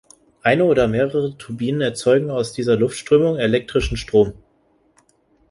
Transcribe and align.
Eine 0.41 0.63
oder 0.63 0.87
mehrere 0.87 1.37
Turbinen 1.37 1.79
erzeugen 1.81 2.31
aus 2.31 2.53
dieser 2.53 2.75
Luftströmung 2.75 3.37
elektrischen 3.37 3.97
Strom. 3.97 4.33